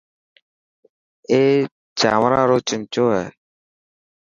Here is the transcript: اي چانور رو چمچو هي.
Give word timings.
اي 1.31 1.43
چانور 1.99 2.33
رو 2.49 2.57
چمچو 2.67 3.05
هي. 3.15 3.25